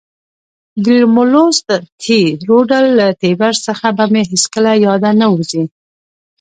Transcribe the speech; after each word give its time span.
د 0.83 0.85
رومولوس 1.01 1.57
تی 2.01 2.21
رودل 2.47 2.85
له 2.99 3.07
تیبر 3.21 3.53
څخه 3.67 3.87
به 3.97 4.05
مې 4.13 4.23
هیڅکله 4.31 4.71
له 4.75 4.79
یاده 4.85 5.11
ونه 5.13 5.27
وزي. 5.33 5.63